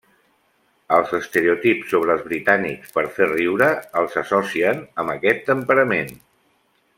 [0.95, 3.69] Els estereotips sobre els britànics per fer riure
[4.01, 6.11] els associen amb aquest temperament.